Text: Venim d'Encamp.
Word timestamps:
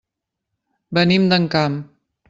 Venim 0.99 1.31
d'Encamp. 1.35 1.81